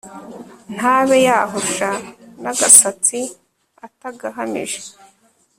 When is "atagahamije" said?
3.85-4.81